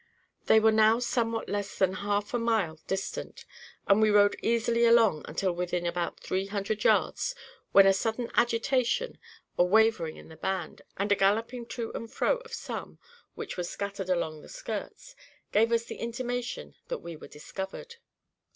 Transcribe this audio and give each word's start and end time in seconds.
They 0.47 0.59
were 0.59 0.71
now 0.71 0.97
somewhat 0.97 1.47
less 1.47 1.77
than 1.77 1.93
half 1.93 2.33
a 2.33 2.39
mile 2.39 2.79
distant, 2.87 3.45
and 3.87 4.01
we 4.01 4.09
rode 4.09 4.35
easily 4.41 4.83
along 4.83 5.23
until 5.27 5.51
within 5.53 5.85
about 5.85 6.19
three 6.19 6.47
hundred 6.47 6.83
yards, 6.83 7.35
when 7.71 7.85
a 7.85 7.93
sudden 7.93 8.31
agitation, 8.33 9.19
a 9.59 9.63
wavering 9.63 10.17
in 10.17 10.27
the 10.27 10.37
band, 10.37 10.81
and 10.97 11.11
a 11.11 11.15
galloping 11.15 11.67
to 11.67 11.91
and 11.93 12.11
fro 12.11 12.37
of 12.37 12.51
some 12.51 12.97
which 13.35 13.57
were 13.57 13.63
scattered 13.63 14.09
along 14.09 14.41
the 14.41 14.49
skirts, 14.49 15.15
gave 15.51 15.71
us 15.71 15.85
the 15.85 15.97
intimation 15.97 16.73
that 16.87 17.03
we 17.03 17.15
were 17.15 17.27
discovered. 17.27 17.97